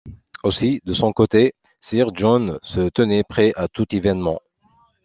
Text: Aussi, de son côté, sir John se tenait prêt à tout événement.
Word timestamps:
Aussi, 0.41 0.81
de 0.83 0.93
son 0.93 1.13
côté, 1.13 1.53
sir 1.79 2.07
John 2.15 2.57
se 2.63 2.89
tenait 2.89 3.23
prêt 3.23 3.53
à 3.55 3.67
tout 3.67 3.85
événement. 3.95 4.39